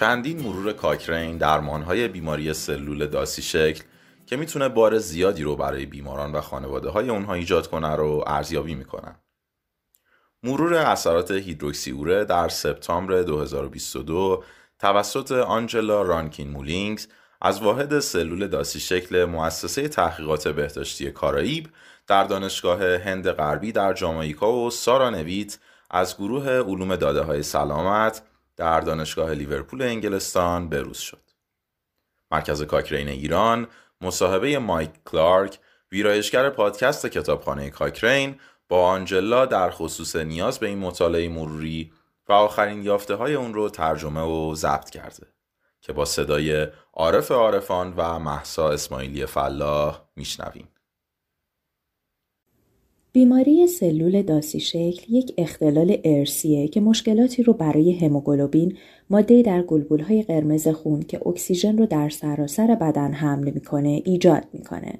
[0.00, 3.84] چندین مرور کاکرین درمانهای بیماری سلول داسی شکل
[4.26, 8.74] که می‌تونه بار زیادی رو برای بیماران و خانواده های اونها ایجاد کنه رو ارزیابی
[8.74, 9.14] می‌کنن.
[10.42, 14.44] مرور اثرات هیدروکسیوره در سپتامبر 2022
[14.78, 17.06] توسط آنجلا رانکین مولینگز
[17.40, 21.68] از واحد سلول داسی شکل مؤسسه تحقیقات بهداشتی کارائیب
[22.06, 25.58] در دانشگاه هند غربی در جامائیکا و سارا نویت
[25.90, 28.22] از گروه علوم داده های سلامت
[28.60, 31.20] در دانشگاه لیورپول انگلستان بروز شد.
[32.30, 33.68] مرکز کاکرین ایران
[34.00, 35.58] مصاحبه مایک کلارک
[35.92, 41.92] ویرایشگر پادکست کتابخانه کاکرین با آنجلا در خصوص نیاز به این مطالعه مروری
[42.28, 45.26] و آخرین یافته های اون رو ترجمه و ضبط کرده
[45.80, 50.68] که با صدای عارف عارفان و محسا اسماعیلی فلاح میشنویم.
[53.12, 58.76] بیماری سلول داسی شکل یک اختلال ارسیه که مشکلاتی رو برای هموگلوبین
[59.10, 59.64] ماده در
[60.08, 64.94] های قرمز خون که اکسیژن رو در سراسر بدن حمل می‌کنه ایجاد می‌کنه.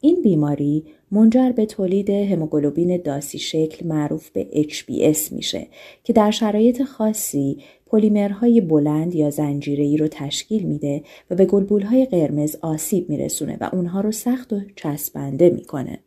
[0.00, 5.66] این بیماری منجر به تولید هموگلوبین داسی شکل معروف به HBS میشه
[6.04, 12.56] که در شرایط خاصی پلیمرهای بلند یا زنجیره‌ای رو تشکیل میده و به گلبولهای قرمز
[12.62, 15.98] آسیب میرسونه و اونها رو سخت و چسبنده می‌کنه.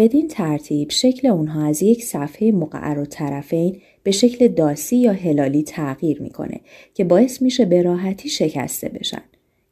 [0.00, 5.62] بدین ترتیب شکل اونها از یک صفحه مقعر و طرفین به شکل داسی یا هلالی
[5.62, 6.60] تغییر می‌کنه
[6.94, 9.22] که باعث میشه به راحتی شکسته بشن.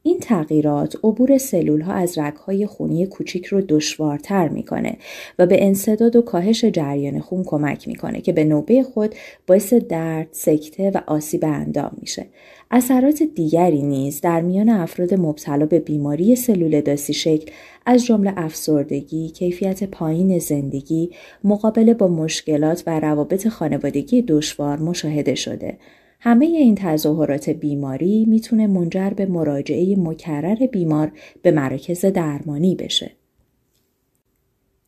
[0.03, 4.97] این تغییرات عبور سلول ها از های خونی کوچیک رو دشوارتر می‌کنه
[5.39, 9.15] و به انصداد و کاهش جریان خون کمک می‌کنه که به نوبه خود
[9.47, 12.27] باعث درد، سکته و آسیب اندام میشه.
[12.71, 17.53] اثرات دیگری نیز در میان افراد مبتلا به بیماری سلول داسی شکل
[17.87, 21.11] از جمله افسردگی، کیفیت پایین زندگی،
[21.45, 25.79] مقابله با مشکلات و روابط خانوادگی دشوار مشاهده شده.
[26.21, 33.11] همه این تظاهرات بیماری می‌تونه منجر به مراجعه مکرر بیمار به مراکز درمانی بشه.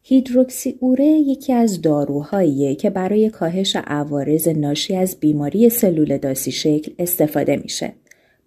[0.02, 6.92] هیدروکسی اوره یکی از داروهاییه که برای کاهش عوارض ناشی از بیماری سلول داسی شکل
[6.98, 7.92] استفاده میشه.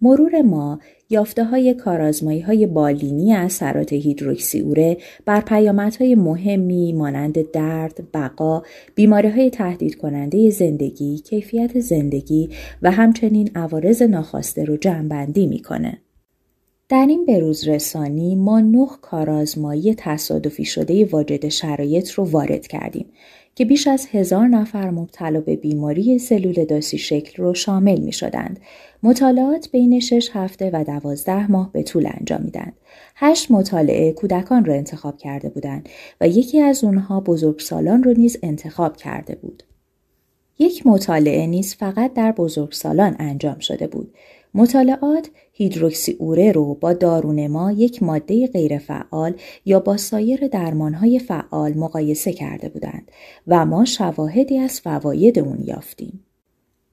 [0.02, 0.80] مرور ما
[1.14, 8.64] یافته های کارازمایی های بالینی اثرات هیدروکسی اوره بر پیامدهای مهمی مانند درد، بقا،
[8.96, 12.50] بیماری های تهدید کننده زندگی، کیفیت زندگی
[12.82, 15.98] و همچنین عوارض ناخواسته رو جمعبندی می‌کنه.
[16.90, 23.06] در این بروز رسانی ما نه کارآزمایی تصادفی شده واجد شرایط رو وارد کردیم
[23.56, 28.60] که بیش از هزار نفر مبتلا به بیماری سلول داسی شکل رو شامل می شدند.
[29.04, 32.74] مطالعات بین 6 هفته و 12 ماه به طول انجامیدند.
[33.16, 35.90] هشت مطالعه کودکان را انتخاب کرده بودند
[36.22, 39.64] و یکی از اونها بزرگسالان رو نیز انتخاب کرده بود.
[40.60, 44.14] یک مطالعه نیز فقط در بزرگسالان انجام شده بود.
[44.54, 49.34] مطالعات هیدروکسی اوره رو با دارونما یک ماده غیرفعال
[49.66, 53.12] یا با سایر درمانهای فعال مقایسه کرده بودند
[53.48, 56.26] و ما شواهدی از فواید اون یافتیم.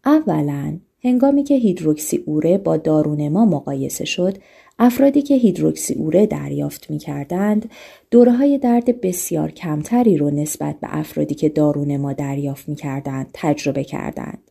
[0.05, 4.39] اولا هنگامی که هیدروکسی اوره با دارونما مقایسه شد
[4.79, 7.71] افرادی که هیدروکسی اوره دریافت می کردند
[8.11, 14.50] دوره درد بسیار کمتری رو نسبت به افرادی که دارونما دریافت می کردند تجربه کردند.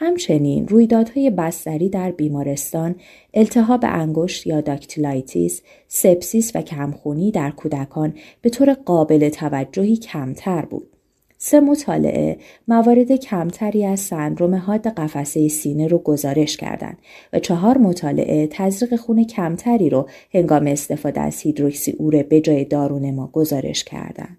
[0.00, 2.94] همچنین رویدادهای بستری در بیمارستان،
[3.34, 10.88] التهاب انگشت یا dactylitis، سپسیس و کمخونی در کودکان به طور قابل توجهی کمتر بود.
[11.38, 12.38] سه مطالعه
[12.68, 16.98] موارد کمتری از سندروم حاد قفسه سینه رو گزارش کردند
[17.32, 23.10] و چهار مطالعه تزریق خون کمتری رو هنگام استفاده از هیدروکسی اوره به جای دارون
[23.14, 24.38] ما گزارش کردند.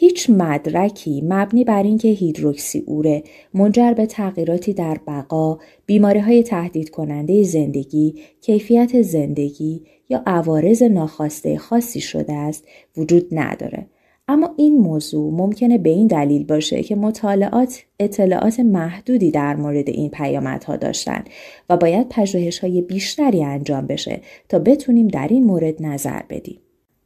[0.00, 3.22] هیچ مدرکی مبنی بر اینکه هیدروکسی اوره
[3.54, 11.58] منجر به تغییراتی در بقا، بیماری های تهدید کننده زندگی، کیفیت زندگی یا عوارض ناخواسته
[11.58, 12.64] خاصی شده است
[12.96, 13.86] وجود نداره.
[14.28, 20.10] اما این موضوع ممکنه به این دلیل باشه که مطالعات اطلاعات محدودی در مورد این
[20.10, 21.24] پیامدها داشتن
[21.70, 26.60] و باید پژوهش های بیشتری انجام بشه تا بتونیم در این مورد نظر بدیم.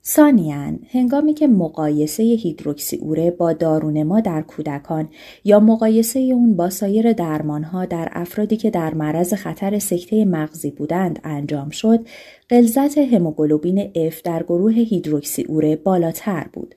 [0.06, 5.08] سانیان هنگامی که مقایسه هیدروکسی اوره با دارونما در کودکان
[5.44, 11.20] یا مقایسه اون با سایر درمانها در افرادی که در معرض خطر سکته مغزی بودند
[11.24, 12.06] انجام شد،
[12.50, 16.74] غلظت هموگلوبین F در گروه هیدروکسی اوره بالاتر بود.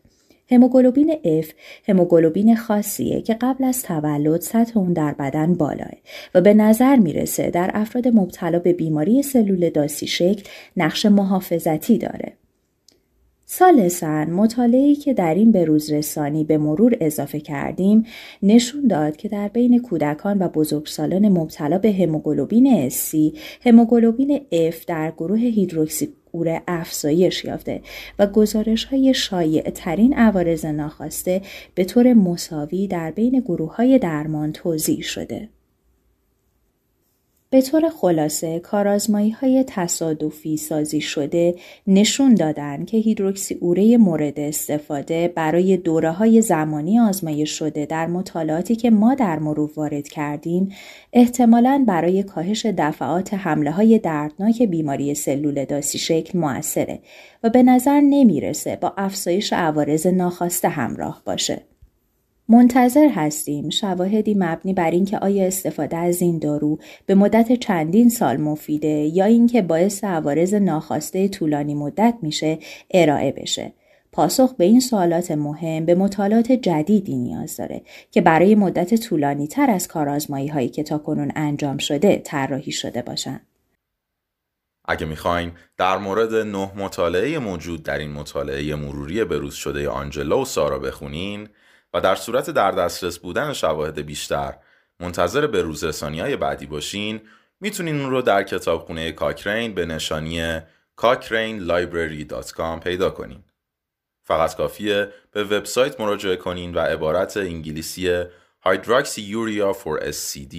[0.52, 1.46] هموگلوبین F
[1.88, 5.92] هموگلوبین خاصیه که قبل از تولد سطح اون در بدن بالاه
[6.36, 10.44] و به نظر می‌رسه در افراد مبتلا به بیماری سلول داسی شکل
[10.78, 12.34] نقش محافظتی داره.
[13.50, 18.06] سالسا مطالعه‌ای که در این بروز رسانی به مرور اضافه کردیم
[18.44, 23.16] نشون داد که در بین کودکان و بزرگسالان مبتلا به هموگلوبین S
[23.66, 24.42] هموگلوبین
[24.72, 27.82] F در گروه هیدروکسی اوره افزایش یافته
[28.20, 31.42] و گزارش های شایع ترین عوارض ناخواسته
[31.76, 35.50] به طور مساوی در بین گروه های درمان توضیح شده.
[37.50, 41.56] به طور خلاصه کارازمایی های تصادفی سازی شده
[41.88, 48.76] نشون دادن که هیدروکسی اوره مورد استفاده برای دوره های زمانی آزمایش شده در مطالعاتی
[48.76, 50.70] که ما در مرور وارد کردیم
[51.14, 57.00] احتمالاً برای کاهش دفعات حمله های دردناک بیماری سلول داسی شکل موثره
[57.44, 61.62] و به نظر نمی‌رسه با افزایش عوارض ناخواسته همراه باشه.
[62.50, 68.38] منتظر هستیم شواهدی مبنی بر اینکه آیا استفاده از این دارو به مدت چندین سال
[68.38, 72.60] مفیده یا اینکه باعث عوارض ناخواسته طولانی مدت میشه
[72.92, 73.74] ارائه بشه.
[74.12, 79.70] پاسخ به این سوالات مهم به مطالعات جدیدی نیاز داره که برای مدت طولانی تر
[79.70, 83.48] از کارآزمایی هایی که تا کنون انجام شده طراحی شده باشند.
[84.86, 90.46] اگه می‌خواین در مورد نه مطالعه موجود در این مطالعه مروری بروز شده آنجلا و
[90.46, 91.48] سارا بخونین
[91.98, 94.54] و در صورت در دسترس بودن شواهد بیشتر
[95.00, 97.22] منتظر به روزرسانی های بعدی باشین
[97.60, 100.60] می‌تونین اون رو در کتابخونه کاکرین به نشانی
[101.02, 103.44] cochrane.library.com پیدا کنین.
[104.24, 108.24] فقط کافیه به وبسایت مراجعه کنین و عبارت انگلیسی
[108.66, 110.56] Hydroxyurea for SCD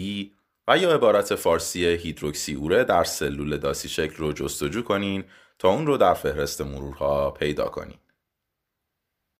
[0.68, 5.24] و یا عبارت فارسی هیدروکسی اوره در سلول داسی شکل رو جستجو کنین
[5.58, 7.98] تا اون رو در فهرست مرورها پیدا کنین.